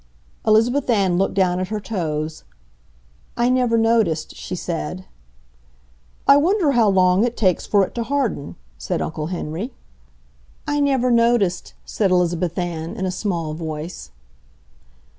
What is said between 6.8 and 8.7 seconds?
long it takes for it to harden?"